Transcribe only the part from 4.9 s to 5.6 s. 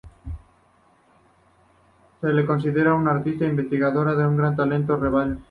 y relieve.